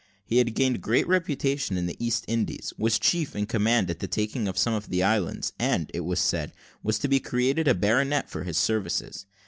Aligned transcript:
He 0.25 0.37
had 0.39 0.55
gained 0.55 0.81
great 0.81 1.07
reputation 1.07 1.77
in 1.77 1.85
the 1.85 1.95
East 2.03 2.25
Indies, 2.27 2.73
was 2.75 2.97
chief 2.97 3.35
in 3.35 3.45
command 3.45 3.87
at 3.91 3.99
the 3.99 4.07
taking 4.07 4.47
of 4.47 4.57
some 4.57 4.73
of 4.73 4.89
the 4.89 5.03
islands, 5.03 5.53
and, 5.59 5.91
it 5.93 5.99
was 5.99 6.19
said, 6.19 6.53
was 6.81 6.97
to 6.97 7.07
be 7.07 7.19
created 7.19 7.67
a 7.67 7.75
baronet 7.75 8.27
for 8.27 8.41
his 8.43 8.57
services. 8.57 9.27